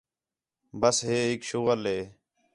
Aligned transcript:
ٻس 0.79 0.97
ہے 1.07 1.17
ہِک 1.29 1.41
شُغل 1.49 1.79
ہِے 1.91 1.99